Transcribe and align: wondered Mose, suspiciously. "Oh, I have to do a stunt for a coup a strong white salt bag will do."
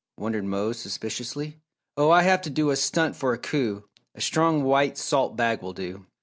wondered 0.17 0.43
Mose, 0.45 0.79
suspiciously. 0.79 1.57
"Oh, 1.95 2.09
I 2.09 2.23
have 2.23 2.41
to 2.41 2.49
do 2.49 2.71
a 2.71 2.75
stunt 2.75 3.15
for 3.15 3.33
a 3.33 3.37
coup 3.37 3.87
a 4.15 4.19
strong 4.21 4.63
white 4.63 4.97
salt 4.97 5.37
bag 5.37 5.61
will 5.61 5.73
do." 5.73 6.07